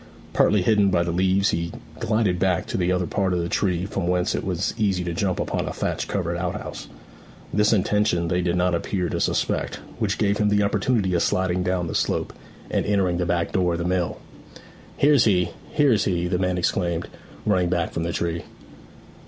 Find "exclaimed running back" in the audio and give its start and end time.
16.57-17.91